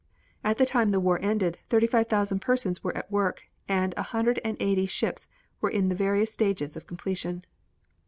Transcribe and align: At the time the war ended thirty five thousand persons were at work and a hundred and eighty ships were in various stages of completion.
At 0.43 0.57
the 0.57 0.65
time 0.65 0.89
the 0.89 0.99
war 0.99 1.19
ended 1.21 1.59
thirty 1.69 1.85
five 1.85 2.07
thousand 2.07 2.39
persons 2.39 2.83
were 2.83 2.97
at 2.97 3.11
work 3.11 3.43
and 3.67 3.93
a 3.95 4.01
hundred 4.01 4.41
and 4.43 4.57
eighty 4.59 4.87
ships 4.87 5.27
were 5.61 5.69
in 5.69 5.93
various 5.93 6.33
stages 6.33 6.75
of 6.75 6.87
completion. 6.87 7.45